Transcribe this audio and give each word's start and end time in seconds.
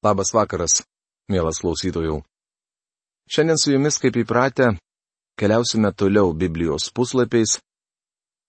Labas 0.00 0.30
vakaras, 0.32 0.78
mielas 1.28 1.58
klausytojų. 1.60 2.22
Šiandien 3.28 3.58
su 3.60 3.74
jumis, 3.74 3.98
kaip 4.00 4.14
įpratę, 4.16 4.70
keliausime 5.36 5.90
toliau 5.92 6.32
Biblijos 6.32 6.86
puslapiais. 6.96 7.58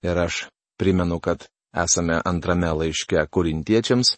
Ir 0.07 0.15
aš 0.15 0.45
primenu, 0.79 1.19
kad 1.19 1.49
esame 1.75 2.21
antrame 2.23 2.69
laiške 2.71 3.25
korintiečiams. 3.27 4.13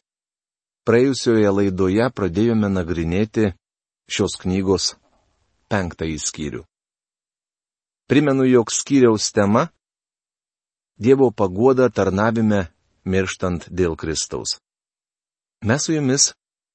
Praėjusioje 0.86 1.50
laidoje 1.50 2.06
pradėjome 2.14 2.70
nagrinėti 2.70 3.50
šios 4.06 4.38
knygos 4.44 4.92
penktąjį 5.74 6.22
skyrių. 6.22 6.62
Primenu, 8.06 8.46
jog 8.46 8.70
skyriaus 8.70 9.32
tema- 9.34 9.72
Dievo 11.04 11.32
pagoda 11.34 11.90
tarnavime 11.90 12.68
mirštant 13.10 13.66
dėl 13.74 13.98
Kristaus. 13.98 14.60
Mes 15.66 15.82
su 15.82 15.98
jumis 15.98 16.30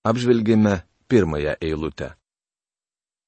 apžvelgėme 0.09 0.75
pirmąją 1.11 1.55
eilutę. 1.61 2.15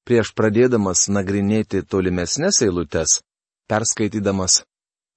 Prieš 0.08 0.32
pradėdamas 0.36 1.06
nagrinėti 1.12 1.82
tolimesnės 1.84 2.62
eilutes, 2.66 3.20
perskaitydamas, 3.70 4.62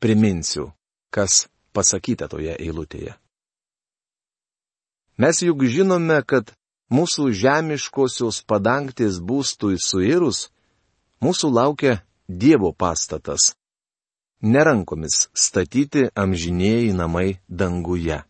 priminsiu, 0.03 0.71
kas 1.13 1.47
pasakyta 1.73 2.27
toje 2.29 2.55
eilutėje. 2.59 3.15
Mes 5.17 5.39
juk 5.45 5.63
žinome, 5.69 6.19
kad 6.25 6.51
mūsų 6.93 7.29
žemiškosios 7.37 8.41
padangtės 8.49 9.19
būstui 9.21 9.77
suirus, 9.79 10.49
mūsų 11.23 11.53
laukia 11.53 12.01
Dievo 12.27 12.71
pastatas. 12.73 13.53
Nerankomis 14.43 15.27
statyti 15.35 16.07
amžinėjai 16.15 16.93
namai 16.95 17.27
danguje. 17.47 18.23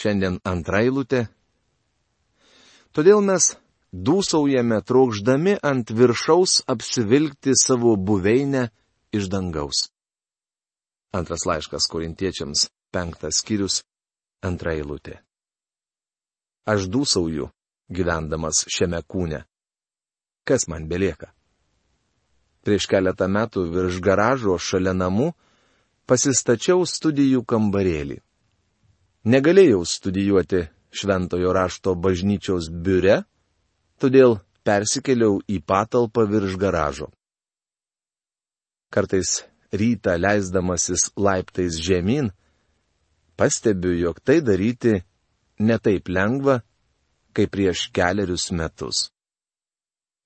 Šiandien 0.00 0.38
antrailutė. 0.44 1.26
Todėl 2.92 3.22
mes 3.24 3.54
dūsaujame 3.92 4.82
trokšdami 4.84 5.56
ant 5.64 5.90
viršaus 5.96 6.60
apsivilkti 6.68 7.54
savo 7.56 7.94
buveinę 7.96 8.68
iš 9.16 9.28
dangaus. 9.32 9.88
Antras 11.12 11.44
laiškas 11.48 11.88
korintiečiams, 11.92 12.68
penktas 12.92 13.40
skyrius, 13.40 13.82
antra 14.44 14.74
eilutė. 14.76 15.20
Aš 16.68 16.88
dūsauju, 16.92 17.48
gyvendamas 17.88 18.64
šiame 18.68 19.00
kūne. 19.08 19.42
Kas 20.44 20.68
man 20.68 20.84
belieka? 20.88 21.32
Prieš 22.62 22.86
keletą 22.90 23.26
metų 23.26 23.64
virš 23.72 23.98
garažo 24.04 24.58
šalia 24.58 24.92
namų 24.94 25.32
pasistačiau 26.06 26.84
studijų 26.86 27.42
kambarėlį. 27.48 28.20
Negalėjau 29.32 29.82
studijuoti 29.86 30.62
šventojo 30.92 31.52
rašto 31.56 31.94
bažnyčios 31.96 32.68
biure, 32.70 33.22
todėl 33.98 34.38
persikėliau 34.66 35.40
į 35.48 35.62
patalpą 35.66 36.26
virš 36.28 36.58
garažo. 36.60 37.08
Kartais 38.92 39.42
rytą 39.72 40.18
leisdamasis 40.20 41.10
laiptais 41.16 41.78
žemyn, 41.80 42.30
pastebiu, 43.36 43.94
jog 43.96 44.20
tai 44.20 44.40
daryti 44.44 45.00
netaip 45.58 46.08
lengva, 46.12 46.60
kaip 47.32 47.50
prieš 47.54 47.88
keliarius 47.96 48.50
metus. 48.52 49.08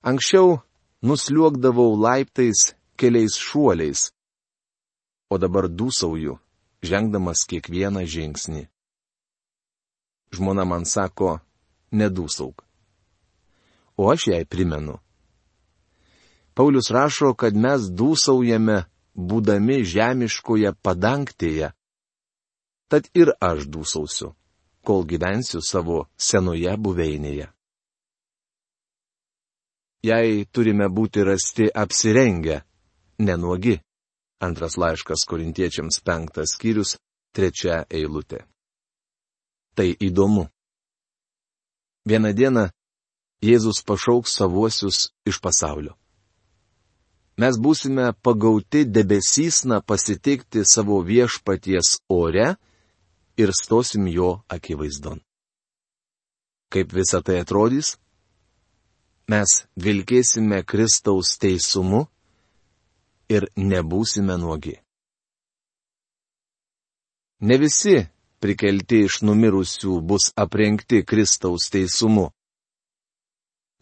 Anksčiau 0.02 0.58
nusliuogdavau 1.06 1.94
laiptais 1.94 2.74
keliais 2.98 3.38
šuoliais, 3.38 4.10
o 5.30 5.38
dabar 5.38 5.70
dūsauju, 5.70 6.38
žengdamas 6.82 7.46
kiekvieną 7.50 8.02
žingsnį. 8.06 8.66
Žmona 10.36 10.66
man 10.68 10.84
sako, 10.84 11.38
nedūsauk. 11.92 12.62
O 13.96 14.10
aš 14.12 14.28
jai 14.28 14.44
primenu. 14.44 14.98
Paulius 16.56 16.90
rašo, 16.92 17.32
kad 17.40 17.56
mes 17.56 17.88
dūsaujame, 17.92 18.84
būdami 19.16 19.82
žemiškoje 19.84 20.72
padangtėje. 20.84 21.72
Tad 22.92 23.08
ir 23.16 23.32
aš 23.40 23.66
dūsausiu, 23.72 24.32
kol 24.86 25.04
gyvensiu 25.08 25.60
savo 25.64 26.06
senoje 26.16 26.76
buveinėje. 26.76 27.48
Jei 30.06 30.44
turime 30.52 30.86
būti 30.88 31.24
rasti 31.26 31.70
apsirengę, 31.72 32.60
nenuogi. 33.18 33.80
Antras 34.40 34.76
laiškas 34.76 35.24
korintiečiams 35.28 36.02
penktas 36.04 36.52
skyrius, 36.54 36.98
trečia 37.32 37.82
eilutė 37.90 38.44
tai 39.76 39.92
įdomu. 40.08 40.48
Vieną 42.08 42.32
dieną 42.32 42.64
Jėzus 43.44 43.82
pašauks 43.84 44.32
savuosius 44.38 45.10
iš 45.28 45.40
pasaulio. 45.44 45.92
Mes 47.36 47.58
būsime 47.60 48.14
pagauti 48.24 48.86
debesysna 48.88 49.82
pasitikti 49.84 50.64
savo 50.64 51.02
viešpaties 51.04 51.98
ore 52.08 52.54
ir 53.36 53.52
stosim 53.52 54.08
jo 54.08 54.30
akivaizdon. 54.48 55.20
Kaip 56.72 56.96
visa 56.96 57.20
tai 57.20 57.42
atrodys? 57.44 57.98
Mes 59.28 59.66
vilkėsime 59.76 60.62
Kristaus 60.64 61.36
teisumu 61.42 62.06
ir 63.28 63.50
nebūsime 63.58 64.38
nuogi. 64.40 64.78
Ne 67.40 67.58
visi 67.60 67.98
prikelti 68.42 69.04
iš 69.06 69.20
numirusių 69.26 70.00
bus 70.02 70.30
aprengti 70.36 71.02
Kristaus 71.04 71.70
teisumu. 71.72 72.30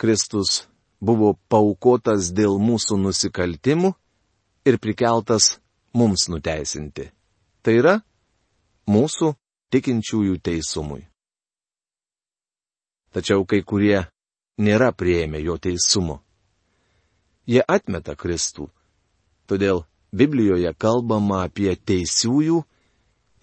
Kristus 0.00 0.64
buvo 1.00 1.34
paukotas 1.48 2.32
dėl 2.34 2.58
mūsų 2.58 2.98
nusikaltimų 3.02 3.92
ir 4.66 4.78
prikeltas 4.82 5.58
mums 5.94 6.28
nuteisinti. 6.32 7.10
Tai 7.62 7.74
yra 7.80 7.94
mūsų 8.90 9.34
tikinčiųjų 9.72 10.40
teisumui. 10.44 11.04
Tačiau 13.14 13.44
kai 13.46 13.62
kurie 13.62 14.04
nėra 14.58 14.90
prieėmę 14.92 15.40
jo 15.44 15.56
teisumo. 15.58 16.20
Jie 17.46 17.62
atmeta 17.62 18.16
Kristų. 18.16 18.70
Todėl 19.46 19.84
Biblijoje 20.14 20.72
kalbama 20.78 21.44
apie 21.44 21.74
teisiųjų 21.76 22.62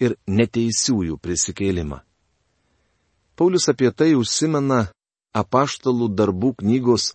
ir 0.02 0.18
neteisiųjų 0.28 1.18
prisikėlimą. 1.22 2.02
Paulius 3.38 3.70
apie 3.72 3.92
tai 3.94 4.12
užsimena 4.18 4.88
apaštalų 5.38 6.10
darbų 6.18 6.56
knygos 6.62 7.12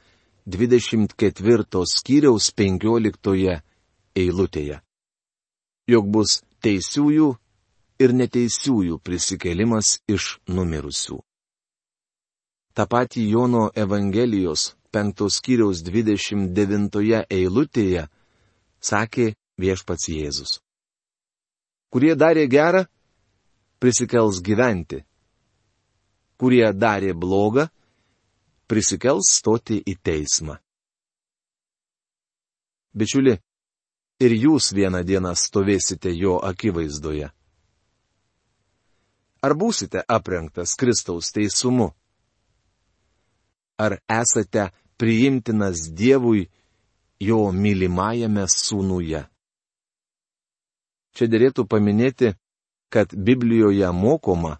24 0.46 1.82
skyriaus 1.90 2.50
15 2.54 3.60
eilutėje. 4.16 4.80
Jok 5.90 6.10
bus 6.14 6.40
teisiųjų 6.62 7.28
ir 8.02 8.14
neteisiųjų 8.20 8.98
prisikėlimas 9.06 9.98
iš 10.08 10.36
numirusių. 10.48 11.20
Ta 12.76 12.86
pati 12.86 13.24
Jono 13.30 13.70
Evangelijos 13.74 14.74
5 14.92 15.30
skyriaus 15.32 15.82
29 15.86 17.24
eilutėje 17.30 18.06
sakė 18.80 19.32
viešpats 19.58 20.08
Jėzus 20.12 20.60
kurie 21.96 22.12
darė 22.12 22.42
gerą, 22.44 22.82
prisikels 23.80 24.42
gyventi. 24.44 24.98
Kurie 26.36 26.66
darė 26.76 27.14
blogą, 27.16 27.62
prisikels 28.68 29.30
stoti 29.38 29.78
į 29.80 29.94
teismą. 30.04 30.58
Bičiuli, 32.92 33.32
ir 34.20 34.34
jūs 34.36 34.74
vieną 34.76 35.00
dieną 35.08 35.32
stovėsite 35.40 36.12
jo 36.12 36.34
akivaizdoje. 36.44 37.30
Ar 39.40 39.54
būsite 39.56 40.02
aprengtas 40.04 40.74
Kristaus 40.76 41.32
teisumu? 41.32 41.94
Ar 43.80 43.96
esate 44.04 44.66
priimtinas 45.00 45.88
Dievui 45.96 46.44
jo 47.24 47.40
mylimajame 47.56 48.44
sūnuje? 48.52 49.24
Čia 51.16 51.30
dėlėtų 51.32 51.64
paminėti, 51.64 52.34
kad 52.92 53.14
Biblijoje 53.16 53.88
mokoma, 53.96 54.58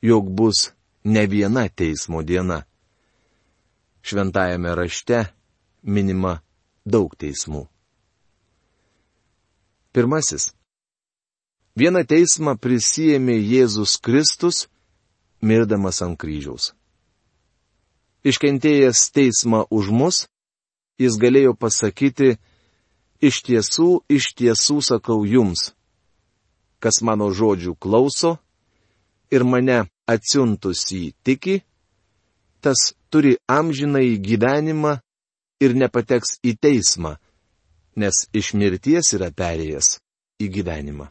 jog 0.00 0.30
bus 0.32 0.70
ne 1.04 1.26
viena 1.28 1.66
teismo 1.68 2.22
diena. 2.24 2.64
Šventajame 4.00 4.72
rašte 4.74 5.26
minima 5.82 6.38
daug 6.88 7.12
teismų. 7.20 7.66
Pirmasis. 9.92 10.54
Vieną 11.76 12.02
teismą 12.08 12.56
prisijėmė 12.56 13.36
Jėzus 13.36 13.98
Kristus, 14.00 14.68
mirdamas 15.44 16.00
ant 16.04 16.16
kryžiaus. 16.20 16.72
Iškentėjęs 18.24 19.04
teismą 19.12 19.66
už 19.68 19.92
mus, 19.92 20.16
jis 21.00 21.16
galėjo 21.20 21.52
pasakyti, 21.56 22.38
iš 23.20 23.42
tiesų, 23.44 24.02
iš 24.08 24.32
tiesų 24.36 24.80
sakau 24.84 25.24
jums, 25.24 25.72
kas 26.82 27.02
mano 27.06 27.28
žodžių 27.30 27.76
klauso 27.78 28.38
ir 29.30 29.44
mane 29.44 29.84
atsiuntus 30.08 30.86
jį 30.90 31.12
tiki, 31.24 31.60
tas 32.60 32.92
turi 33.12 33.36
amžinai 33.48 34.18
gyvenimą 34.18 34.96
ir 35.60 35.76
nepateks 35.76 36.38
į 36.44 36.56
teismą, 36.60 37.16
nes 38.00 38.26
iš 38.32 38.54
mirties 38.56 39.12
yra 39.16 39.30
perėjęs 39.30 39.98
į 40.40 40.48
gyvenimą. 40.56 41.10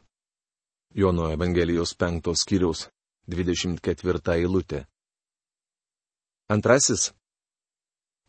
Jono 0.95 1.29
Evangelijos 1.29 1.93
5 1.93 2.33
skyriaus 2.33 2.87
24 3.29 4.33
eilutė. 4.41 4.85
Antrasis 6.49 7.11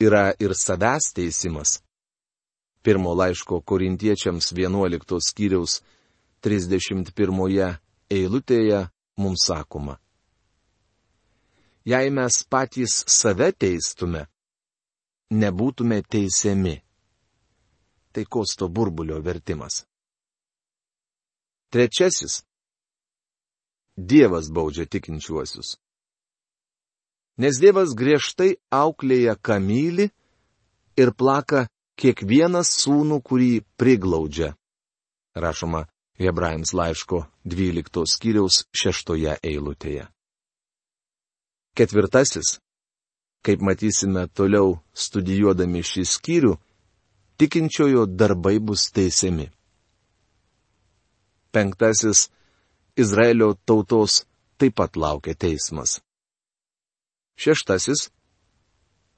yra 0.00 0.34
ir 0.38 0.52
savęs 0.52 1.14
teisimas. 1.16 1.80
Pirmo 2.84 3.14
laiško 3.16 3.60
korintiečiams 3.64 4.52
11 4.52 5.20
skyriaus 5.24 5.80
31 6.40 7.78
eilutėje 8.10 8.80
mums 9.20 9.44
sakoma. 9.46 9.98
Jei 11.84 12.10
mes 12.12 12.36
patys 12.44 13.00
save 13.08 13.50
teistume, 13.52 14.26
nebūtume 15.32 16.00
teisiami. 16.02 16.76
Tai 18.10 18.24
kosto 18.26 18.68
burbulio 18.68 19.20
vertimas. 19.22 19.84
Trečiasis. 21.70 22.42
Dievas 23.94 24.48
baudžia 24.50 24.88
tikinčiuosius. 24.90 25.76
Nes 27.38 27.60
Dievas 27.62 27.94
griežtai 27.94 28.56
auklėja 28.74 29.36
kamylį 29.38 30.08
ir 31.00 31.12
plaka 31.14 31.68
kiekvieną 32.00 32.64
sūnų, 32.66 33.20
kurį 33.22 33.52
priglaudžia. 33.78 34.56
Rašoma 35.36 35.86
Hebrajams 36.20 36.72
laiško 36.76 37.24
12 37.44 38.02
skyriaus 38.12 38.64
6 38.76 39.14
eilutėje. 39.42 40.08
Ketvirtasis. 41.76 42.58
Kaip 43.40 43.62
matysime 43.64 44.26
toliau 44.36 44.74
studijuodami 44.92 45.80
šį 45.80 46.02
skyrių, 46.10 46.50
tikinčiojo 47.40 48.04
darbai 48.04 48.58
bus 48.60 48.90
teisiami. 48.92 49.46
Penktasis. 51.52 52.28
Izraelio 53.00 53.54
tautos 53.64 54.26
taip 54.60 54.76
pat 54.76 54.96
laukia 55.00 55.32
teismas. 55.34 56.02
Šeštasis. 57.40 58.10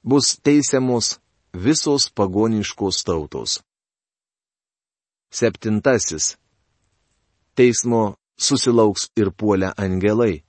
Bus 0.07 0.37
teisiamos 0.39 1.17
visos 1.65 2.07
pagoniškos 2.15 3.03
tautos. 3.03 3.59
Septintasis. 5.33 6.37
Teismo 7.55 8.15
susilauks 8.37 9.09
ir 9.15 9.29
puolę 9.31 9.69
angelai. 9.77 10.43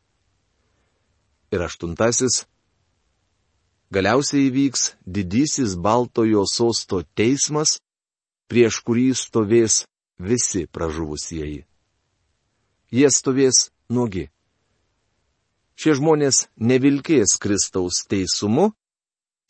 Ir 1.52 1.60
aštuntasis. 1.66 2.44
Galiausiai 3.94 4.48
įvyks 4.48 4.94
didysis 5.04 5.76
Baltojo 5.76 6.46
sosto 6.50 7.02
teismas, 7.14 7.76
prieš 8.48 8.80
kurį 8.86 9.10
stovės 9.14 9.84
visi 10.18 10.64
pražuvusieji. 10.66 11.60
Jie 12.94 13.10
stovės 13.10 13.68
nuogi. 13.90 14.30
Šie 15.74 15.98
žmonės 15.98 16.46
nevilkės 16.56 17.36
Kristaus 17.42 18.04
teisumu 18.08 18.70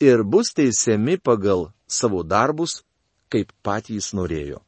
ir 0.01 0.25
bus 0.25 0.51
teisiami 0.57 1.21
pagal 1.21 1.69
savo 1.87 2.25
darbus, 2.25 2.81
kaip 3.29 3.53
patys 3.63 4.11
norėjo. 4.17 4.64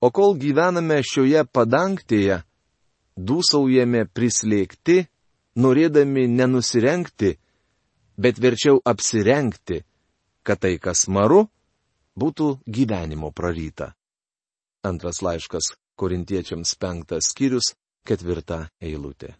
O 0.00 0.10
kol 0.14 0.36
gyvename 0.38 1.00
šioje 1.02 1.42
padangtėje, 1.50 2.42
dūsaujame 3.18 4.04
prislėgti, 4.14 5.02
norėdami 5.58 6.28
nenusirenkti, 6.30 7.32
bet 8.18 8.38
verčiau 8.38 8.78
apsirenkti, 8.86 9.82
kad 10.46 10.62
tai, 10.62 10.76
kas 10.78 11.08
maru, 11.10 11.48
būtų 12.18 12.60
gyvenimo 12.66 13.32
praryta. 13.34 13.92
Antras 14.86 15.18
laiškas 15.22 15.74
Korintiečiams 15.98 16.76
penktas 16.78 17.32
skyrius, 17.32 17.74
ketvirta 18.06 18.68
eilutė. 18.78 19.34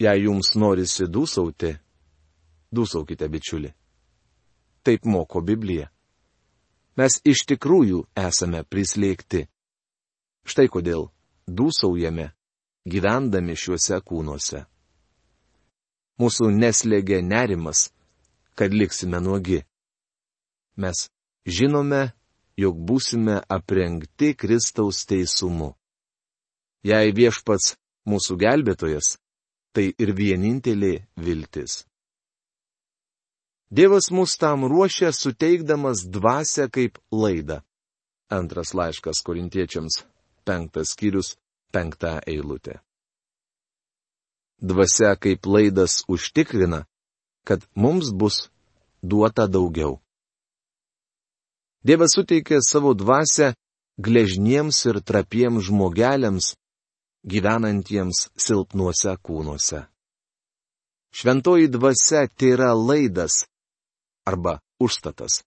Jei 0.00 0.24
jums 0.24 0.54
norisi 0.56 1.06
dūsauti, 1.06 1.70
dūsaukite 2.74 3.28
bičiuli. 3.30 3.70
Taip 4.84 5.04
moko 5.04 5.40
Biblija. 5.44 5.93
Mes 6.94 7.18
iš 7.26 7.42
tikrųjų 7.50 8.04
esame 8.14 8.62
prislėgti. 8.70 9.48
Štai 10.46 10.68
kodėl 10.70 11.08
dūsaujame, 11.48 12.28
gyvendami 12.86 13.56
šiuose 13.58 13.98
kūnuose. 14.06 14.64
Mūsų 16.22 16.50
neslėgia 16.54 17.18
nerimas, 17.26 17.88
kad 18.54 18.74
liksime 18.74 19.18
nuogi. 19.20 19.64
Mes 20.78 21.08
žinome, 21.46 22.12
jog 22.56 22.78
būsime 22.78 23.40
aprengti 23.50 24.34
Kristaus 24.38 25.02
teisumu. 25.10 25.72
Jei 26.86 27.10
viešpats 27.16 27.74
mūsų 28.06 28.36
gelbėtojas, 28.38 29.16
tai 29.74 29.90
ir 29.98 30.14
vienintelė 30.14 30.94
viltis. 31.16 31.82
Dievas 33.74 34.06
mus 34.10 34.36
tam 34.38 34.64
ruošia 34.70 35.10
suteikdamas 35.12 35.98
dvasę 36.06 36.68
kaip 36.70 36.98
laidą. 37.22 37.56
Antras 38.30 38.70
laiškas 38.78 39.18
korintiečiams 39.26 39.94
penktas 40.46 40.92
skyrius, 40.92 41.28
penktą 41.72 42.20
eilutę. 42.26 42.78
Dvasia 44.62 45.16
kaip 45.16 45.46
laidas 45.46 46.04
užtikrina, 46.08 46.84
kad 47.48 47.66
mums 47.74 48.12
bus 48.20 48.36
duota 49.02 49.46
daugiau. 49.50 49.98
Dievas 51.82 52.14
suteikė 52.14 52.60
savo 52.62 52.92
dvasę 52.94 53.48
gležniems 53.98 54.78
ir 54.86 55.00
trapiems 55.08 55.66
žmogeliams, 55.66 56.52
gyvenantiems 57.26 58.28
silpnuose 58.38 59.16
kūnuose. 59.26 59.82
Šventoji 61.10 61.66
dvasia 61.74 62.22
tai 62.38 62.54
yra 62.54 62.70
laidas 62.74 63.34
arba 64.24 64.58
užstatas. 64.80 65.42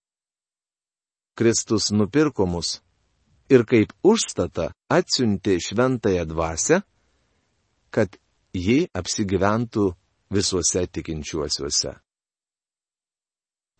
Kristus 1.38 1.90
nupirko 1.90 2.46
mus 2.46 2.80
ir 3.50 3.64
kaip 3.64 3.92
užstatą 4.02 4.70
atsiuntė 4.90 5.58
šventąją 5.66 6.24
dvasę, 6.28 6.82
kad 7.94 8.18
ji 8.52 8.88
apsigyventų 9.00 9.92
visuose 10.34 10.86
tikinčiuosiuose. 10.86 11.94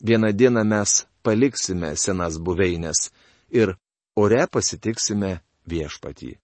Vieną 0.07 0.33
dieną 0.33 0.64
mes 0.64 1.07
paliksime 1.23 1.97
senas 1.97 2.38
buveinės 2.38 3.11
ir 3.50 3.75
ore 4.17 4.47
pasitiksime 4.47 5.40
viešpatį. 5.69 6.37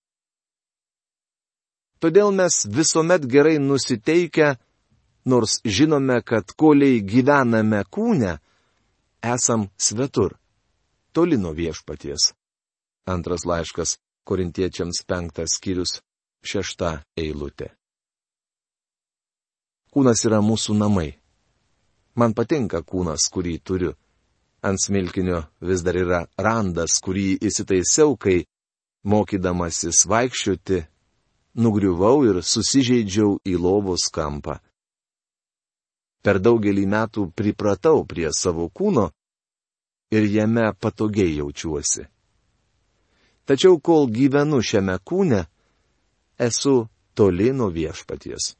Todėl 2.03 2.35
mes 2.37 2.65
visuomet 2.69 3.25
gerai 3.31 3.57
nusiteikę, 3.63 4.57
nors 5.25 5.61
žinome, 5.65 6.21
kad 6.23 6.53
koliai 6.57 7.01
gyvename 7.01 7.83
kūne, 7.91 8.39
esam 9.25 9.69
svetur, 9.77 10.37
toli 11.13 11.39
nuo 11.41 11.53
viešpaties. 11.57 12.33
Antras 13.07 13.45
laiškas 13.45 13.99
korintiečiams 14.25 15.05
penktas 15.09 15.59
skyrius 15.59 16.01
šešta 16.45 17.03
eilutė. 17.21 17.73
Kūnas 19.95 20.25
yra 20.27 20.41
mūsų 20.43 20.75
namai. 20.75 21.11
Man 22.19 22.35
patinka 22.35 22.81
kūnas, 22.83 23.29
kurį 23.31 23.59
turiu. 23.63 23.93
Ant 24.65 24.81
smilkinio 24.81 25.45
vis 25.61 25.85
dar 25.85 25.97
yra 26.01 26.21
randas, 26.41 26.97
kurį 27.05 27.37
įsitaisiau, 27.45 28.17
kai, 28.17 28.45
mokydamasis 29.05 30.07
vaikščioti, 30.09 30.81
nugriuvau 31.61 32.25
ir 32.27 32.41
susižeidžiau 32.43 33.39
į 33.45 33.55
lovos 33.61 34.09
kampą. 34.11 34.59
Per 36.25 36.41
daugelį 36.41 36.87
metų 36.89 37.29
pripratau 37.37 38.05
prie 38.09 38.31
savo 38.33 38.71
kūno 38.73 39.11
ir 40.17 40.25
jame 40.33 40.71
patogiai 40.81 41.37
jaučiuosi. 41.37 42.07
Tačiau 43.45 43.77
kol 43.85 44.09
gyvenu 44.09 44.63
šiame 44.65 44.97
kūne, 45.05 45.43
esu 46.41 46.89
toli 47.15 47.53
nuo 47.53 47.69
viešpaties. 47.69 48.55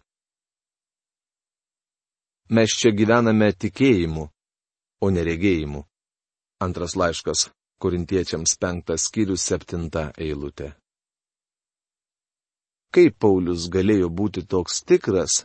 Mes 2.53 2.77
čia 2.77 2.93
gyvename 2.93 3.49
tikėjimu, 3.57 4.29
o 5.01 5.11
neregėjimu. 5.11 5.81
Antras 6.65 6.95
laiškas 7.01 7.49
Korintiečiams 7.81 8.55
penktas 8.61 9.09
skyrius 9.09 9.43
septinta 9.49 10.11
eilutė. 10.21 10.75
Kaip 12.95 13.17
Paulius 13.19 13.67
galėjo 13.73 14.09
būti 14.21 14.45
toks 14.47 14.85
tikras, 14.87 15.43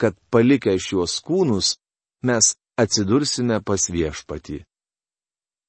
kad 0.00 0.16
palikę 0.30 0.76
šiuos 0.78 1.18
kūnus, 1.26 1.76
mes 2.22 2.54
atsidursime 2.78 3.60
pas 3.66 3.88
viešpatį? 3.90 4.62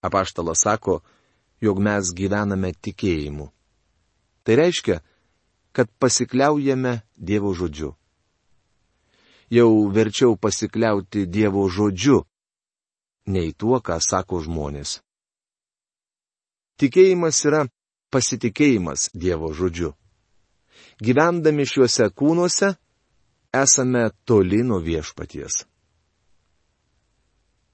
Apaštalas 0.05 0.63
sako, 0.63 1.01
jog 1.61 1.81
mes 1.83 2.13
gyvename 2.15 2.71
tikėjimu. 2.73 3.49
Tai 4.43 4.53
reiškia, 4.55 5.01
kad 5.75 5.91
pasikliaujame 5.99 7.01
Dievo 7.17 7.53
žodžiu. 7.53 7.95
jau 9.49 9.89
verčiau 9.89 10.37
pasikliauti 10.37 11.25
Dievo 11.25 11.65
žodžiu, 11.69 12.23
nei 13.25 13.53
tuo, 13.53 13.81
ką 13.81 13.97
sako 14.01 14.41
žmonės. 14.45 15.01
Tikėjimas 16.79 17.41
yra 17.45 17.65
pasitikėjimas 18.13 19.09
Dievo 19.13 19.51
žodžiu. 19.53 19.93
Gyvendami 21.01 21.65
šiuose 21.65 22.09
kūnuose 22.13 22.75
esame 23.53 24.09
toli 24.25 24.63
nuo 24.63 24.79
viešpaties. 24.83 25.63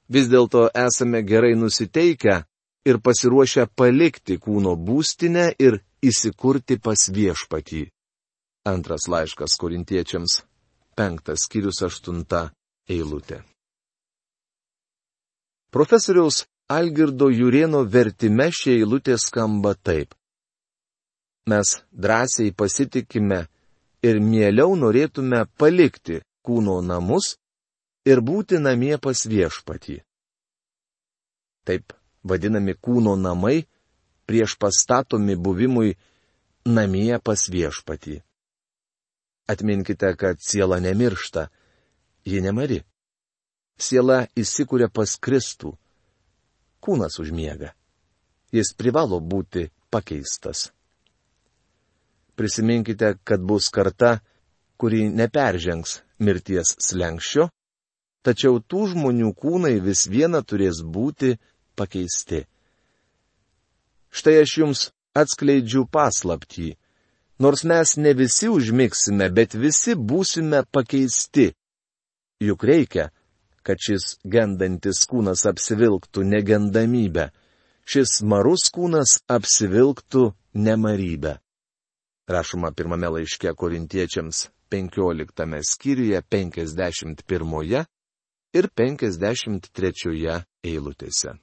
Vis 0.10 0.28
dėlto 0.30 0.70
esame 0.78 1.24
gerai 1.26 1.56
nusiteikę 1.58 2.36
ir 2.86 3.00
pasiruošę 3.02 3.66
palikti 3.76 4.38
kūno 4.38 4.76
būstinę 4.78 5.48
ir 5.60 5.80
įsikurti 6.06 6.78
pas 6.78 7.08
viešpatį. 7.10 7.88
Antras 8.70 9.08
laiškas 9.10 9.58
korintiečiams, 9.62 10.42
penktas 10.98 11.46
skyrius 11.46 11.82
aštunta 11.86 12.50
eilutė. 12.90 13.42
Profesoriaus 15.74 16.46
Algirdo 16.70 17.28
Jurieno 17.30 17.84
vertime 17.84 18.48
šie 18.54 18.78
eilutė 18.80 19.18
skamba 19.22 19.76
taip. 19.76 20.16
Mes 21.46 21.76
drąsiai 21.92 22.54
pasitikime 22.58 23.44
ir 24.06 24.20
mieliau 24.22 24.76
norėtume 24.78 25.46
palikti 25.60 26.22
kūno 26.46 26.80
namus 26.86 27.36
ir 28.06 28.22
būti 28.22 28.60
namie 28.62 28.98
pas 29.02 29.26
viešpatį. 29.26 29.98
Taip 31.66 31.96
vadinami 32.24 32.76
kūno 32.78 33.16
namai 33.18 33.66
prieš 34.30 34.58
pastatomi 34.62 35.36
buvimui 35.36 35.96
namie 36.66 37.18
pas 37.22 37.50
viešpatį. 37.50 38.22
Atminkite, 39.50 40.10
kad 40.18 40.42
siela 40.42 40.80
nemiršta, 40.82 41.50
ji 42.26 42.42
nemari. 42.42 42.82
Siela 43.78 44.26
įsikūrė 44.34 44.88
pas 44.90 45.18
Kristų. 45.22 45.76
Kūnas 46.82 47.20
užmiega. 47.22 47.74
Jis 48.54 48.74
privalo 48.78 49.20
būti 49.20 49.68
pakeistas. 49.94 50.72
Prisiminkite, 52.36 53.16
kad 53.24 53.42
bus 53.42 53.70
karta, 53.70 54.20
kuri 54.78 55.06
neperžengs 55.10 56.02
mirties 56.20 56.76
slengščio, 56.84 57.48
tačiau 58.26 58.60
tų 58.60 58.90
žmonių 58.94 59.32
kūnai 59.40 59.78
vis 59.84 60.06
viena 60.12 60.42
turės 60.44 60.82
būti 60.84 61.36
pakeisti. 61.80 62.44
Štai 64.16 64.36
aš 64.42 64.58
jums 64.62 64.82
atskleidžiu 65.16 65.86
paslaptį. 65.92 66.74
Nors 67.40 67.66
mes 67.68 67.98
ne 68.00 68.14
visi 68.16 68.48
užmigsime, 68.52 69.28
bet 69.38 69.56
visi 69.60 69.96
būsime 69.96 70.64
pakeisti. 70.72 71.50
Juk 72.44 72.64
reikia, 72.68 73.10
kad 73.64 73.80
šis 73.80 74.18
gendantis 74.24 75.04
kūnas 75.12 75.44
apsivilktų 75.52 76.24
negendamybę, 76.32 77.30
šis 77.88 78.22
marus 78.24 78.70
kūnas 78.76 79.20
apsivilktų 79.32 80.30
nemarybę 80.68 81.40
rašoma 82.28 82.72
pirmame 82.72 83.10
laiške 83.10 83.54
korintiečiams 83.54 84.48
15 84.70 85.62
skyriuje 85.72 86.22
51 86.22 87.86
ir 88.54 88.70
53 88.76 90.44
eilutėse. 90.64 91.36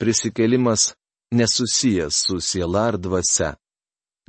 Prisikėlimas 0.00 0.94
nesusijęs 1.30 2.22
su 2.26 2.40
siela 2.40 2.86
ar 2.88 2.96
dvasia. 2.98 3.56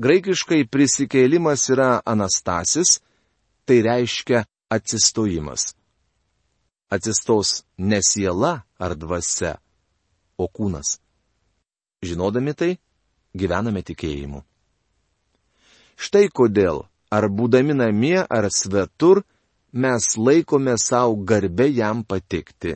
Graikiškai 0.02 0.66
prisikėlimas 0.68 1.70
yra 1.70 2.02
anastasis, 2.06 3.00
tai 3.66 3.82
reiškia 3.86 4.44
atsistojimas. 4.70 5.76
Atsistos 6.92 7.64
ne 7.78 8.02
siela 8.04 8.66
ar 8.80 8.96
dvasia, 9.00 9.56
o 10.38 10.50
kūnas. 10.50 10.98
Žinodami 12.04 12.54
tai, 12.58 12.72
gyvename 13.38 13.86
tikėjimu. 13.86 14.42
Štai 16.02 16.32
kodėl, 16.34 16.88
ar 17.14 17.28
būdami 17.30 17.76
namie, 17.78 18.18
ar 18.26 18.48
svetur, 18.50 19.22
mes 19.72 20.06
laikome 20.18 20.74
savo 20.82 21.20
garbę 21.30 21.68
jam 21.70 22.02
patikti. 22.04 22.74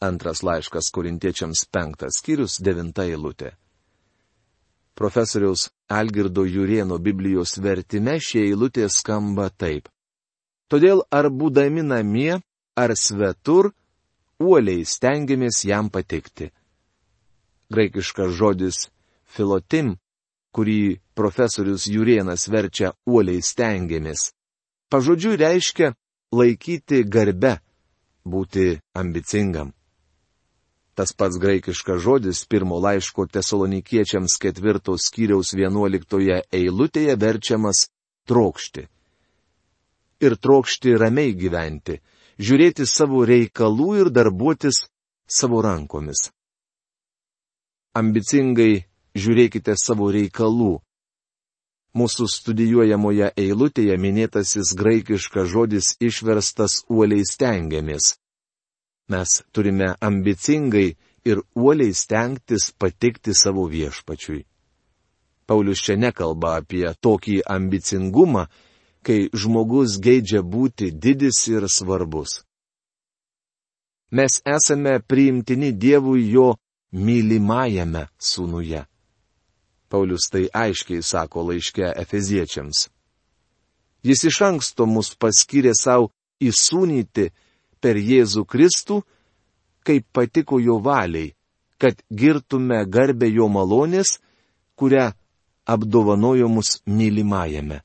Antras 0.00 0.44
laiškas 0.46 0.90
korintiečiams 0.94 1.64
penktas 1.74 2.20
skyrius 2.20 2.60
devinta 2.62 3.08
eilutė. 3.10 3.56
Profesoriaus 4.94 5.66
Algirdo 5.90 6.44
Jurieno 6.46 6.98
Biblijos 7.02 7.56
vertime 7.58 8.14
šie 8.22 8.44
eilutė 8.52 8.86
skamba 8.88 9.48
taip. 9.50 9.88
Todėl 10.70 11.02
ar 11.10 11.26
būdami 11.26 11.82
namie, 11.82 12.38
ar 12.78 12.94
svetur, 12.94 13.72
uoliai 14.38 14.86
stengiamės 14.86 15.64
jam 15.66 15.90
patikti. 15.90 16.52
Graikiškas 17.74 18.30
žodis 18.38 18.86
filotim 19.26 19.96
kurį 20.54 21.00
profesorius 21.20 21.84
Jurienas 21.92 22.48
verčia 22.48 22.94
uoliai 23.06 23.42
stengiamės. 23.44 24.30
Pažodžiui 24.90 25.36
reiškia 25.38 25.92
laikyti 26.32 27.04
garbe, 27.04 27.58
būti 28.24 28.78
ambicingam. 28.96 29.74
Tas 30.96 31.12
pats 31.16 31.38
graikiškas 31.40 32.00
žodis 32.04 32.42
pirmo 32.50 32.80
laiško 32.82 33.26
tesalonikiečiams 33.32 34.34
ketvirtos 34.42 35.06
skyriaus 35.08 35.54
vienuoliktoje 35.56 36.42
eilutėje 36.52 37.14
verčiamas 37.20 37.86
trokšti. 38.28 38.86
Ir 40.20 40.36
trokšti 40.36 40.96
ramiai 41.00 41.32
gyventi, 41.32 42.00
žiūrėti 42.36 42.84
savo 42.88 43.22
reikalų 43.28 43.88
ir 44.02 44.10
darbuotis 44.12 44.84
savo 45.24 45.62
rankomis. 45.64 46.28
Ambicingai 47.96 48.84
žiūrėkite 49.16 49.74
savo 49.80 50.10
reikalų. 50.12 50.78
Mūsų 51.90 52.28
studijuojamoje 52.30 53.32
eilutėje 53.34 53.96
minėtasis 53.98 54.74
graikiškas 54.78 55.48
žodis 55.50 55.94
išverstas 55.98 56.84
uoliai 56.88 57.24
stengiamės. 57.26 58.14
Mes 59.10 59.40
turime 59.50 59.96
ambicingai 59.98 60.94
ir 61.26 61.42
uoliai 61.58 61.94
stengtis 61.94 62.70
patikti 62.78 63.34
savo 63.34 63.66
viešpačiui. 63.66 64.44
Paulius 65.50 65.82
čia 65.82 65.96
nekalba 65.98 66.60
apie 66.60 66.86
tokį 67.02 67.40
ambicingumą, 67.56 68.46
kai 69.02 69.26
žmogus 69.34 69.98
geidžia 69.98 70.44
būti 70.46 70.92
didis 70.94 71.42
ir 71.50 71.66
svarbus. 71.66 72.44
Mes 74.14 74.38
esame 74.46 75.00
priimtini 75.02 75.72
Dievui 75.72 76.30
jo 76.30 76.54
mylimajame 76.92 78.06
sūnuje. 78.18 78.84
Paulius 79.90 80.30
tai 80.30 80.46
aiškiai 80.54 81.02
sako 81.02 81.42
laiške 81.50 81.92
Efeziečiams. 82.02 82.86
Jis 84.06 84.24
iš 84.30 84.40
anksto 84.46 84.86
mus 84.86 85.12
paskyrė 85.20 85.74
savo 85.76 86.10
įsūnyti 86.40 87.28
per 87.82 87.98
Jėzų 87.98 88.46
Kristų, 88.48 89.02
kaip 89.84 90.06
patiko 90.12 90.60
jo 90.60 90.78
valiai, 90.80 91.34
kad 91.80 92.00
girtume 92.08 92.84
garbę 92.86 93.28
jo 93.28 93.48
malonės, 93.48 94.18
kurią 94.76 95.10
apdovanojo 95.68 96.48
mus 96.48 96.80
mylimajame. 96.86 97.80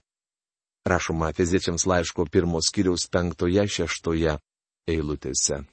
Rašoma 0.86 1.32
Efeziečiams 1.34 1.88
laiško 1.90 2.28
pirmos 2.32 2.70
kiriaus 2.72 3.08
penktoje 3.12 3.66
šeštoje 3.76 4.38
eilutėse. 4.88 5.64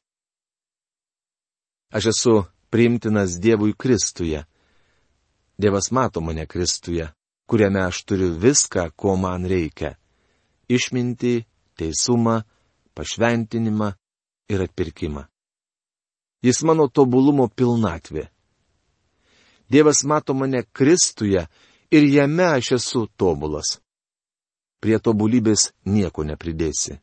Aš 1.92 2.08
esu 2.14 2.34
priimtinas 2.72 3.36
Dievui 3.36 3.74
Kristuje 3.76 4.46
Dievas 5.62 5.90
mato 5.90 6.20
mane 6.20 6.46
Kristuje, 6.46 7.08
kuriame 7.46 7.80
aš 7.80 8.04
turiu 8.04 8.34
viską, 8.38 8.90
ko 8.96 9.16
man 9.16 9.44
reikia- 9.46 9.94
išminti, 10.76 11.44
teisumą, 11.78 12.42
pašventinimą 12.94 13.92
ir 14.48 14.62
atpirkimą. 14.66 15.22
Jis 16.42 16.62
mano 16.66 16.88
tobulumo 16.88 17.46
pilnatvė. 17.48 18.26
Dievas 19.70 20.02
mato 20.04 20.34
mane 20.34 20.64
Kristuje 20.72 21.46
ir 21.90 22.02
jame 22.16 22.44
aš 22.44 22.72
esu 22.72 23.06
tobulas. 23.16 23.78
Prie 24.80 24.98
tobulybės 24.98 25.70
nieko 25.84 26.24
nepridėsi. 26.24 26.98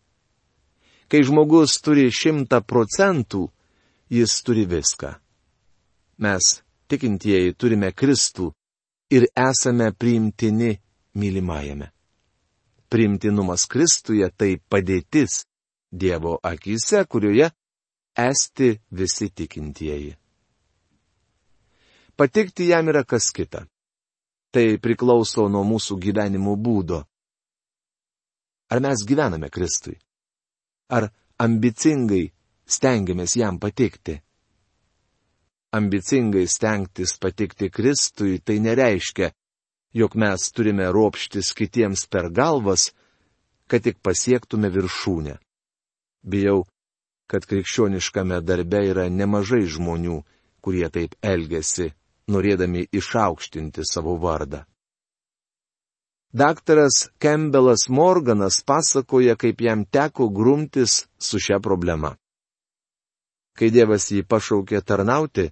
Kai 1.07 1.23
žmogus 1.23 1.79
turi 1.81 2.11
šimtą 2.11 2.59
procentų, 2.61 3.47
jis 4.09 4.43
turi 4.43 4.65
viską. 4.67 5.15
Mes 6.17 6.59
tikintieji 6.89 7.53
turime 7.53 7.91
Kristų 7.93 8.49
ir 9.13 9.27
esame 9.37 9.91
priimtini 9.93 10.73
mylimajame. 11.13 11.89
Priimtinumas 12.89 13.67
Kristuje 13.69 14.29
tai 14.37 14.57
padėtis 14.57 15.43
Dievo 15.91 16.37
akise, 16.43 17.05
kurioje 17.05 17.49
esti 18.17 18.69
visi 18.91 19.29
tikintieji. 19.29 20.15
Patikti 22.15 22.67
jam 22.69 22.89
yra 22.91 23.03
kas 23.03 23.31
kita. 23.31 23.63
Tai 24.53 24.65
priklauso 24.81 25.45
nuo 25.49 25.63
mūsų 25.65 25.97
gyvenimo 26.01 26.55
būdo. 26.57 27.03
Ar 28.69 28.81
mes 28.81 29.05
gyvename 29.05 29.49
Kristui? 29.49 29.95
Ar 30.89 31.09
ambicingai 31.37 32.25
stengiamės 32.65 33.37
jam 33.37 33.59
patikti? 33.61 34.19
Ambicingai 35.71 36.47
stengtis 36.47 37.17
patikti 37.21 37.69
Kristui 37.69 38.39
tai 38.39 38.57
nereiškia, 38.59 39.29
jog 39.93 40.15
mes 40.15 40.51
turime 40.51 40.87
ropštis 40.91 41.53
kitiems 41.53 42.07
per 42.09 42.29
galvas, 42.33 42.89
kad 43.69 43.83
tik 43.85 44.01
pasiektume 44.01 44.71
viršūnę. 44.73 45.35
Bijau, 46.25 46.63
kad 47.29 47.45
krikščioniškame 47.45 48.41
darbe 48.41 48.81
yra 48.89 49.05
nemažai 49.13 49.67
žmonių, 49.69 50.17
kurie 50.65 50.89
taip 50.89 51.13
elgesi, 51.21 51.91
norėdami 52.33 52.87
išaukštinti 52.89 53.85
savo 53.85 54.17
vardą. 54.17 54.65
Daktaras 56.33 57.09
Campbellas 57.21 57.87
Morganas 57.89 58.61
pasakoja, 58.65 59.37
kaip 59.37 59.61
jam 59.61 59.85
teko 59.85 60.29
grumtis 60.29 61.05
su 61.17 61.39
šia 61.41 61.57
problema. 61.61 62.15
Kai 63.57 63.69
Dievas 63.73 64.11
jį 64.13 64.21
pašaukė 64.29 64.81
tarnauti, 64.85 65.49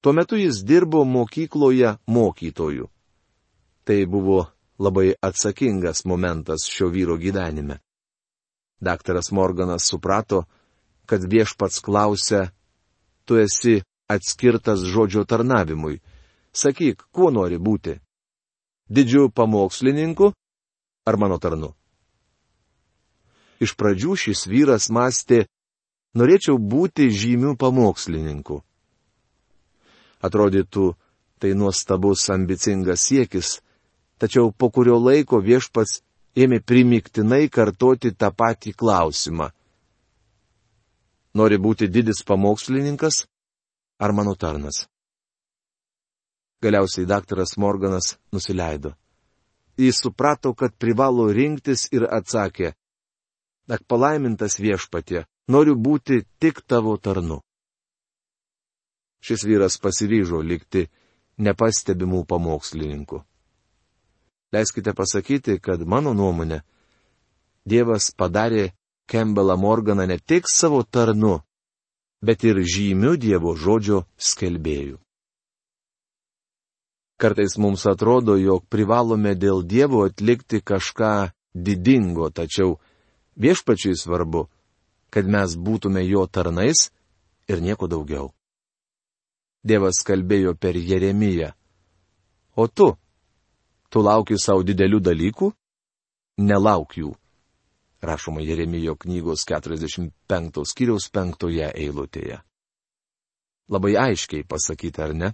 tuo 0.00 0.12
metu 0.12 0.36
jis 0.36 0.64
dirbo 0.64 1.04
mokykloje 1.04 1.96
mokytoju. 2.06 2.88
Tai 3.84 4.06
buvo 4.06 4.46
labai 4.78 5.14
atsakingas 5.20 6.04
momentas 6.04 6.64
šio 6.68 6.88
vyro 6.88 7.16
gyvenime. 7.16 7.78
Daktaras 8.80 9.30
Morganas 9.30 9.84
suprato, 9.84 10.44
kad 11.06 11.24
viešpats 11.24 11.80
klausia, 11.80 12.50
tu 13.24 13.36
esi 13.36 13.82
atskirtas 14.08 14.80
žodžio 14.80 15.24
tarnavimui. 15.24 16.00
Sakyk, 16.52 17.02
kuo 17.12 17.30
nori 17.30 17.58
būti? 17.58 17.98
Didžiu 18.88 19.28
pamokslininku 19.30 20.32
ar 21.06 21.16
mano 21.16 21.38
tarnu? 21.38 21.74
Iš 23.60 23.76
pradžių 23.76 24.16
šis 24.16 24.46
vyras 24.48 24.88
mąstė, 24.90 25.44
norėčiau 26.16 26.56
būti 26.58 27.10
žymių 27.12 27.54
pamokslininku. 27.60 28.62
Atrodytų, 30.20 30.92
tai 31.40 31.54
nuostabus 31.56 32.26
ambicingas 32.30 33.06
siekis, 33.08 33.60
tačiau 34.20 34.52
po 34.52 34.68
kurio 34.70 34.98
laiko 35.00 35.40
viešpats 35.40 36.02
ėmė 36.36 36.60
primiktinai 36.60 37.48
kartoti 37.48 38.12
tą 38.12 38.30
patį 38.30 38.74
klausimą. 38.76 39.50
Nori 41.34 41.58
būti 41.62 41.88
didis 41.88 42.22
pamokslininkas 42.26 43.24
ar 43.98 44.12
mano 44.12 44.34
tarnas? 44.34 44.86
Galiausiai 46.60 47.06
daktaras 47.06 47.56
Morganas 47.56 48.18
nusileido. 48.32 48.92
Jis 49.80 50.02
suprato, 50.02 50.52
kad 50.54 50.74
privalo 50.76 51.30
rinktis 51.32 51.86
ir 51.92 52.04
atsakė. 52.04 52.74
Ak 53.70 53.86
palaimintas 53.88 54.58
viešpatie, 54.60 55.24
noriu 55.48 55.76
būti 55.78 56.26
tik 56.42 56.60
tavo 56.66 56.96
tarnu. 56.98 57.40
Šis 59.20 59.44
vyras 59.44 59.76
pasiryžo 59.80 60.40
likti 60.40 60.86
nepastebimų 61.40 62.24
pamokslininkų. 62.28 63.20
Leiskite 64.52 64.94
pasakyti, 64.96 65.60
kad 65.60 65.84
mano 65.86 66.14
nuomonė, 66.16 66.62
Dievas 67.64 68.08
padarė 68.16 68.72
Campbellą 69.10 69.56
Morganą 69.60 70.06
ne 70.08 70.16
tik 70.18 70.48
savo 70.48 70.80
tarnu, 70.82 71.40
bet 72.24 72.44
ir 72.44 72.62
žymiu 72.64 73.16
Dievo 73.20 73.54
žodžio 73.54 74.04
skelbėju. 74.16 74.98
Kartais 77.20 77.58
mums 77.60 77.84
atrodo, 77.86 78.38
jog 78.40 78.64
privalome 78.72 79.34
dėl 79.36 79.60
Dievo 79.62 80.06
atlikti 80.08 80.62
kažką 80.64 81.30
didingo, 81.54 82.30
tačiau 82.32 82.78
viešpačiai 83.36 83.94
svarbu, 83.94 84.46
kad 85.12 85.28
mes 85.28 85.56
būtume 85.56 86.00
jo 86.08 86.24
tarnais 86.26 86.88
ir 87.50 87.60
nieko 87.60 87.86
daugiau. 87.86 88.32
Dievas 89.64 90.00
kalbėjo 90.06 90.54
per 90.56 90.76
Jeremiją. 90.76 91.52
O 92.56 92.66
tu, 92.68 92.94
Tu 93.90 93.98
lauki 93.98 94.36
savo 94.38 94.62
didelių 94.62 95.00
dalykų? 95.02 95.48
Nelauk 96.46 96.94
jų. 96.94 97.10
Rašoma 98.06 98.40
Jeremijo 98.46 98.94
knygos 98.94 99.42
45 99.50 100.62
skyriaus 100.70 101.08
5 101.10 101.48
eilutėje. 101.74 102.38
Labai 103.70 103.96
aiškiai 103.98 104.46
pasakyti, 104.46 105.02
ar 105.02 105.14
ne? 105.14 105.32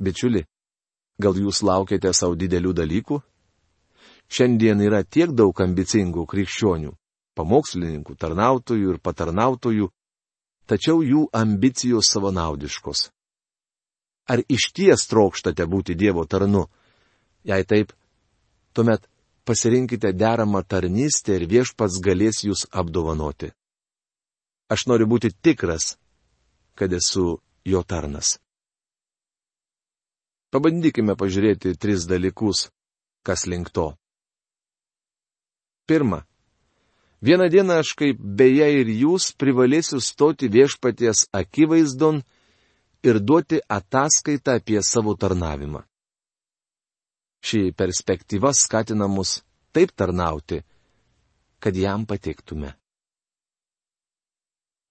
Bičiuli, 0.00 0.42
gal 1.20 1.36
jūs 1.36 1.60
laukiate 1.62 2.14
savo 2.16 2.34
didelių 2.34 2.72
dalykų? 2.80 3.20
Šiandien 4.32 4.80
yra 4.80 5.02
tiek 5.04 5.30
daug 5.36 5.60
ambicingų 5.60 6.24
krikščionių, 6.32 6.94
pamokslininkų, 7.36 8.16
tarnautojų 8.16 8.96
ir 8.96 9.02
patarnautojų, 9.04 9.90
tačiau 10.66 11.04
jų 11.04 11.28
ambicijos 11.32 12.08
savanaudiškos. 12.08 13.10
Ar 14.26 14.42
iš 14.48 14.72
ties 14.74 15.06
trokštate 15.06 15.66
būti 15.70 15.94
Dievo 15.94 16.24
tarnu? 16.26 16.66
Jei 17.46 17.64
taip, 17.64 17.92
tuomet 18.74 19.06
pasirinkite 19.46 20.10
deramą 20.12 20.64
tarnystę 20.66 21.36
ir 21.38 21.46
viešpats 21.50 22.00
galės 22.02 22.42
jūs 22.44 22.66
apdovanoti. 22.74 23.52
Aš 24.68 24.88
noriu 24.90 25.06
būti 25.06 25.30
tikras, 25.30 25.94
kad 26.74 26.92
esu 26.92 27.38
jo 27.64 27.82
tarnas. 27.86 28.36
Pabandykime 30.50 31.14
pažiūrėti 31.18 31.76
tris 31.78 32.06
dalykus, 32.10 32.68
kas 33.26 33.46
link 33.46 33.70
to. 33.70 33.92
Pirma. 35.86 36.24
Vieną 37.22 37.46
dieną 37.50 37.78
aš 37.82 37.94
kaip 37.98 38.18
beje 38.18 38.66
ir 38.80 38.90
jūs 38.90 39.30
privalėsiu 39.38 40.00
stoti 40.02 40.50
viešpaties 40.50 41.26
akivaizdon 41.32 42.22
ir 43.06 43.20
duoti 43.20 43.60
ataskaitą 43.78 44.56
apie 44.60 44.82
savo 44.82 45.14
tarnavimą. 45.14 45.82
Ši 47.46 47.72
perspektyva 47.78 48.50
skatina 48.52 49.06
mus 49.06 49.40
taip 49.72 49.92
tarnauti, 49.94 50.62
kad 51.62 51.76
jam 51.76 52.06
patiktume. 52.06 52.72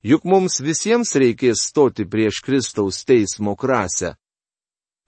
Juk 0.06 0.24
mums 0.30 0.60
visiems 0.62 1.16
reikės 1.18 1.64
stoti 1.72 2.06
prieš 2.06 2.44
Kristaus 2.46 3.02
teismo 3.10 3.56
krasę, 3.58 4.14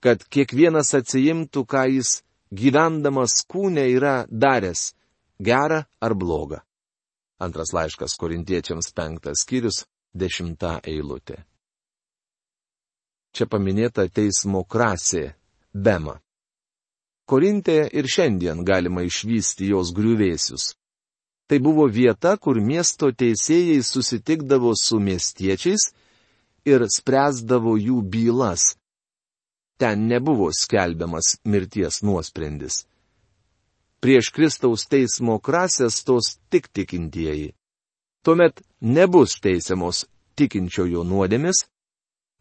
kad 0.01 0.23
kiekvienas 0.25 0.95
atsijimtų, 0.97 1.63
ką 1.69 1.83
jis 1.93 2.21
gyvendamas 2.49 3.43
kūne 3.45 3.85
yra 3.93 4.25
daręs- 4.29 4.93
gerą 5.47 5.83
ar 6.01 6.15
blogą. 6.15 6.59
Antras 7.39 7.73
laiškas 7.73 8.17
korintiečiams 8.17 8.89
penktas 8.97 9.45
skyrius, 9.45 9.85
dešimta 10.15 10.79
eilutė. 10.81 11.45
Čia 13.37 13.45
paminėta 13.45 14.07
teismo 14.09 14.63
krasė- 14.65 15.35
bema. 15.85 16.15
Korinte 17.29 17.75
ir 17.93 18.07
šiandien 18.09 18.63
galima 18.65 19.03
išvysti 19.05 19.67
jos 19.69 19.91
griuvėsius. 19.93 20.73
Tai 21.47 21.59
buvo 21.59 21.85
vieta, 21.85 22.31
kur 22.41 22.57
miesto 22.57 23.11
teisėjai 23.11 23.83
susitikdavo 23.85 24.71
su 24.73 24.97
miestiečiais 24.99 25.83
ir 26.65 26.87
spręsdavo 26.89 27.75
jų 27.77 27.99
bylas. 28.09 28.73
Ten 29.77 30.07
nebuvo 30.07 30.49
skelbiamas 30.49 31.37
mirties 31.45 32.01
nuosprendis. 32.01 32.87
Prieš 34.01 34.33
Kristaus 34.33 34.89
teismo 34.89 35.37
krasės 35.37 36.01
tos 36.03 36.39
tik 36.49 36.73
tikintieji. 36.73 37.53
Tuomet 38.25 38.65
nebus 38.81 39.37
teisiamos 39.45 40.07
tikinčiojo 40.33 41.05
nuodėmis, 41.05 41.67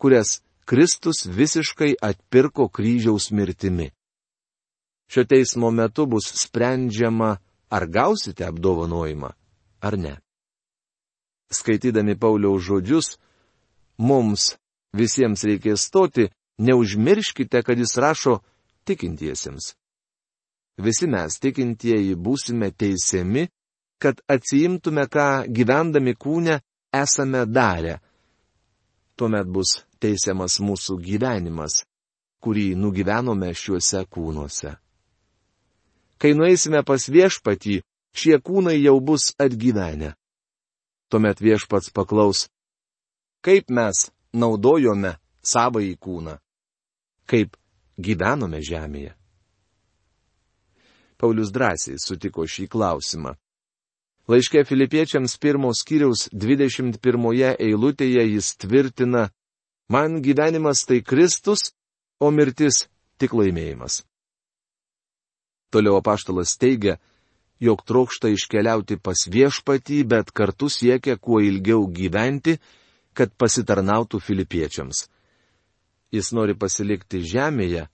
kurias 0.00 0.40
Kristus 0.66 1.26
visiškai 1.26 1.94
atpirko 2.02 2.68
kryžiaus 2.68 3.31
mirtimi. 3.31 3.90
Šio 5.07 5.24
teismo 5.24 5.70
metu 5.70 6.07
bus 6.07 6.26
sprendžiama, 6.35 7.37
ar 7.70 7.87
gausite 7.87 8.44
apdovanojimą, 8.44 9.31
ar 9.81 9.98
ne. 9.98 10.14
Skaitydami 11.50 12.18
Pauliaus 12.18 12.66
žodžius, 12.66 13.12
mums 13.98 14.57
visiems 14.92 15.46
reikės 15.46 15.87
stoti, 15.87 16.26
neužmirškite, 16.59 17.62
kad 17.62 17.79
jis 17.79 17.94
rašo 18.02 18.40
tikintiesiems. 18.85 19.74
Visi 20.83 21.07
mes 21.07 21.38
tikintieji 21.38 22.18
būsime 22.18 22.72
teisiami, 22.74 23.46
kad 24.02 24.18
atsiimtume, 24.29 25.07
ką 25.07 25.46
gyvendami 25.46 26.18
kūne 26.18 26.59
esame 26.92 27.46
darę. 27.46 28.00
Tuomet 29.16 29.46
bus 29.46 29.86
teisiamas 30.02 30.59
mūsų 30.62 30.98
gyvenimas, 31.02 31.82
kurį 32.42 32.74
nugyvenome 32.78 33.52
šiuose 33.54 34.04
kūnuose. 34.11 34.76
Kai 36.16 36.32
nueisime 36.32 36.82
pas 36.87 37.09
viešpatį, 37.12 37.80
šie 38.16 38.38
kūnai 38.40 38.78
jau 38.80 38.96
bus 39.00 39.35
atgyvenę. 39.38 40.14
Tuomet 41.12 41.40
viešpats 41.42 41.92
paklaus, 41.94 42.46
kaip 43.44 43.70
mes 43.70 44.09
naudojome 44.35 45.16
savąjį 45.46 45.94
kūną, 46.02 46.38
kaip 47.30 47.54
gyvenome 47.98 48.62
žemėje. 48.64 49.12
Paulius 51.16 51.52
drąsiai 51.52 52.00
sutiko 52.00 52.44
šį 52.44 52.66
klausimą. 52.72 53.37
Laiškė 54.26 54.64
filipiečiams 54.66 55.37
pirmos 55.38 55.85
skyriaus 55.85 56.26
21 56.35 56.98
eilutėje 57.62 58.24
jis 58.26 58.48
tvirtina, 58.59 59.28
man 59.88 60.20
gyvenimas 60.22 60.85
tai 60.87 61.03
Kristus, 61.03 61.72
o 62.20 62.31
mirtis 62.31 62.87
tik 63.20 63.35
laimėjimas. 63.37 64.03
Toliau 65.70 65.99
apaštalas 66.01 66.57
teigia, 66.61 66.96
jog 67.61 67.83
trokšta 67.88 68.31
iškeliauti 68.33 68.99
pas 69.01 69.27
viešpatį, 69.29 70.03
bet 70.09 70.33
kartu 70.33 70.68
siekia 70.72 71.16
kuo 71.16 71.40
ilgiau 71.44 71.87
gyventi, 71.88 72.57
kad 73.16 73.33
pasitarnautų 73.37 74.20
filipiečiams. 74.20 75.07
Jis 76.12 76.33
nori 76.37 76.55
pasilikti 76.55 77.22
žemėje, 77.25 77.87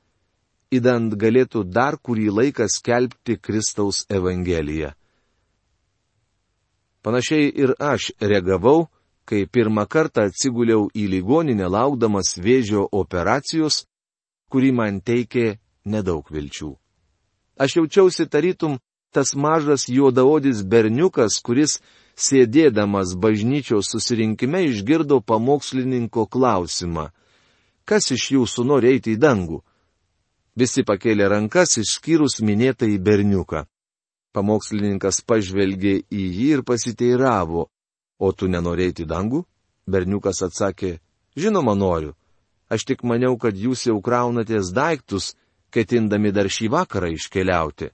įdant 0.73 1.15
galėtų 1.19 1.65
dar 1.69 1.99
kurį 1.99 2.31
laiką 2.33 2.67
skelbti 2.69 3.39
Kristaus 3.39 4.05
Evangeliją. 4.11 4.93
Panašiai 7.03 7.49
ir 7.59 7.75
aš 7.83 8.13
reagavau, 8.23 8.87
kai 9.33 9.47
pirmą 9.49 9.87
kartą 9.89 10.27
atsiguliau 10.29 10.91
į 10.93 11.07
ligoninę 11.09 11.65
laukdamas 11.73 12.35
vėžio 12.37 12.83
operacijos, 12.93 13.87
kuri 14.53 14.75
man 14.77 14.99
teikė 15.01 15.57
nedaug 15.89 16.29
vilčių. 16.29 16.75
Aš 17.57 17.79
jaučiausi 17.79 18.27
tarytum 18.29 18.77
tas 19.09 19.33
mažas 19.33 19.89
juodaodis 19.89 20.61
berniukas, 20.69 21.41
kuris 21.41 21.79
sėdėdamas 22.13 23.17
bažnyčios 23.17 23.89
susirinkime 23.95 24.67
išgirdo 24.69 25.23
pamokslininko 25.25 26.29
klausimą. 26.29 27.09
Kas 27.89 28.13
iš 28.13 28.31
jūsų 28.37 28.69
nori 28.69 28.93
eiti 28.93 29.17
į 29.17 29.23
dangų? 29.25 29.63
Visi 30.61 30.85
pakėlė 30.85 31.33
rankas 31.33 31.79
išskyrus 31.81 32.43
minėtąjį 32.45 32.99
berniuką. 33.01 33.65
Pamokslininkas 34.37 35.25
pažvelgė 35.25 36.03
į 36.13 36.25
jį 36.37 36.51
ir 36.59 36.63
pasiteiravo, 36.69 37.71
o 38.19 38.33
tu 38.33 38.49
nenorėjai 38.49 39.05
į 39.05 39.09
dangų? 39.09 39.45
Berniukas 39.87 40.43
atsakė, 40.47 40.99
žinoma 41.37 41.75
noriu. 41.75 42.15
Aš 42.73 42.87
tik 42.89 43.03
maniau, 43.05 43.37
kad 43.37 43.57
jūs 43.57 43.87
jau 43.89 43.99
kraunatės 44.01 44.73
daiktus, 44.73 45.35
ketindami 45.73 46.33
dar 46.33 46.49
šį 46.49 46.71
vakarą 46.73 47.11
iškeliauti. 47.13 47.91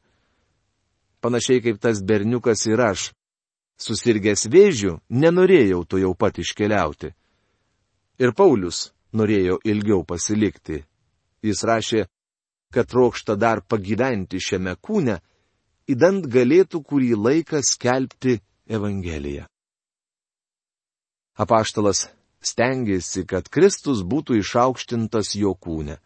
Panašiai 1.20 1.62
kaip 1.64 1.80
tas 1.82 2.02
berniukas 2.02 2.66
ir 2.70 2.82
aš. 2.82 3.08
Susirgęs 3.78 4.46
vėžių, 4.50 4.98
nenorėjau 5.10 5.84
to 5.86 5.98
jau 6.02 6.12
pat 6.14 6.38
iškeliauti. 6.38 7.12
Ir 8.18 8.34
Paulius 8.34 8.90
norėjo 9.14 9.58
ilgiau 9.66 10.04
pasilikti. 10.06 10.82
Jis 11.42 11.62
rašė, 11.62 12.06
kad 12.74 12.90
trokšta 12.90 13.36
dar 13.38 13.62
pagyventi 13.62 14.40
šiame 14.42 14.74
kūne, 14.82 15.20
įdant 15.88 16.26
galėtų 16.26 16.82
kurį 16.82 17.14
laiką 17.16 17.62
skelbti 17.62 18.40
Evangeliją. 18.68 19.46
Apaštalas 21.38 22.08
stengiasi, 22.42 23.22
kad 23.26 23.48
Kristus 23.48 24.02
būtų 24.02 24.40
išaukštintas 24.42 25.36
jo 25.38 25.54
kūne. 25.54 25.98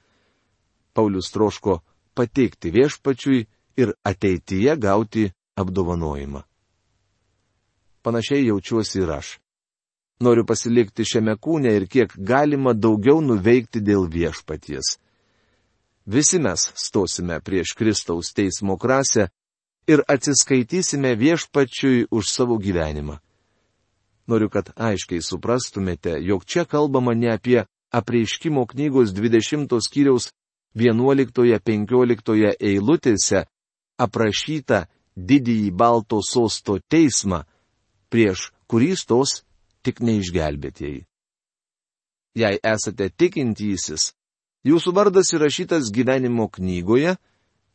Paulius 0.93 1.33
troško 1.33 1.81
pateikti 2.15 2.73
viešpačiui 2.73 3.47
ir 3.81 3.95
ateityje 4.05 4.77
gauti 4.77 5.31
apdovanojimą. 5.57 6.43
Panašiai 8.03 8.47
jaučiuosi 8.47 9.01
ir 9.01 9.15
aš. 9.17 9.39
Noriu 10.21 10.45
pasilikti 10.47 11.07
šiame 11.07 11.39
kūne 11.41 11.73
ir 11.77 11.89
kiek 11.89 12.13
galima 12.19 12.75
daugiau 12.75 13.23
nuveikti 13.25 13.81
dėl 13.81 14.05
viešpaties. 14.11 14.99
Visi 16.07 16.39
mes 16.43 16.69
stosime 16.77 17.41
prieš 17.41 17.73
Kristaus 17.79 18.35
teismo 18.35 18.77
krasę 18.77 19.29
ir 19.87 20.03
atsiskaitysime 20.09 21.15
viešpačiui 21.17 22.09
už 22.11 22.29
savo 22.29 22.59
gyvenimą. 22.59 23.22
Noriu, 24.31 24.49
kad 24.53 24.71
aiškiai 24.77 25.23
suprastumėte, 25.25 26.17
jog 26.23 26.45
čia 26.47 26.65
kalbama 26.69 27.15
ne 27.15 27.33
apie 27.35 27.65
apreiškimo 27.93 28.65
knygos 28.71 29.13
20 29.17 29.73
skyriaus 29.87 30.31
11-15 30.79 32.55
eilutėse 32.61 33.45
aprašytą 34.01 34.85
didįjį 35.17 35.73
balto 35.77 36.23
sosto 36.25 36.79
teismą, 36.89 37.43
prieš 38.09 38.51
kurį 38.71 38.95
stos 38.97 39.43
tik 39.85 40.01
neišgelbėtieji. 40.01 41.03
Jei 42.39 42.57
esate 42.65 43.11
tikintysis, 43.11 44.15
jūsų 44.65 44.95
vardas 44.97 45.35
įrašytas 45.37 45.91
gyvenimo 45.93 46.47
knygoje, 46.49 47.19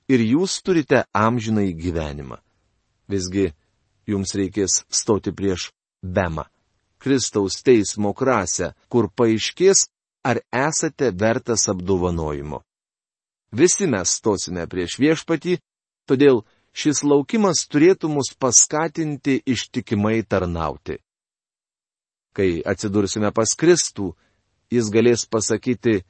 ir 0.08 0.24
jūs 0.24 0.62
turite 0.64 1.04
amžinai 1.14 1.74
gyvenimą. 1.76 2.40
Visgi 3.12 3.52
jums 4.08 4.34
reikės 4.36 4.82
stoti 4.90 5.34
prieš 5.36 5.70
Bemą, 6.04 6.44
Kristaus 6.98 7.62
teismo 7.64 8.14
krasę, 8.14 8.74
kur 8.90 9.10
paaiškės, 9.10 9.88
ar 10.24 10.42
esate 10.52 11.12
vertas 11.12 11.68
apdovanojimo. 11.72 12.62
Visi 13.52 13.88
mes 13.88 14.12
stosime 14.20 14.68
prieš 14.68 14.98
viešpatį, 15.00 15.58
todėl 16.10 16.44
šis 16.76 17.04
laukimas 17.08 17.64
turėtų 17.72 18.10
mus 18.12 18.34
paskatinti 18.36 19.40
ištikimai 19.46 20.22
tarnauti. 20.28 21.00
Kai 22.36 22.62
atsidursime 22.62 23.32
pas 23.34 23.56
Kristų, 23.58 24.12
jis 24.70 24.92
galės 24.94 25.26
pasakyti, 25.26 26.04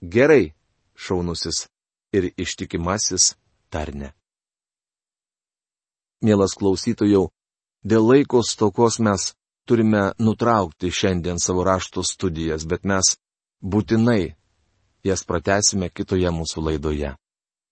gerai, 0.00 0.54
šaunusis 0.96 1.66
ir 2.16 2.32
ištikimasis 2.38 3.34
tarne. 3.70 4.14
Mielas 6.24 6.56
klausytojau, 6.56 7.28
dėl 7.84 8.06
laiko 8.10 8.42
stokos 8.42 8.98
mes 8.98 9.32
turime 9.68 10.12
nutraukti 10.18 10.90
šiandien 10.90 11.38
savo 11.40 11.64
rašto 11.64 12.02
studijas, 12.02 12.66
bet 12.66 12.84
mes 12.84 13.16
būtinai 13.62 14.34
jas 15.04 15.24
pratesime 15.24 15.90
kitoje 15.90 16.30
mūsų 16.30 16.64
laidoje. 16.68 17.14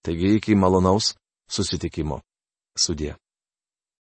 Taigi 0.02 0.36
iki 0.36 0.56
malonaus 0.58 1.14
susitikimo. 1.48 2.20
Sudė. 2.78 3.14